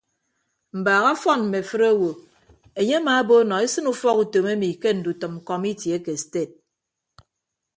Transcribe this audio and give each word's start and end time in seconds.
Mbaak 0.79 1.03
ọfọn 1.13 1.39
mme 1.45 1.59
afịt 1.63 1.81
owo 1.91 2.09
enye 2.79 2.95
amaabo 2.99 3.35
nọ 3.49 3.55
esịn 3.65 3.85
ufọkutom 3.93 4.45
emi 4.53 4.69
ke 4.81 4.89
ndutʌm 4.97 5.33
kọmiti 5.47 5.87
ake 5.97 6.13
sted. 6.23 6.49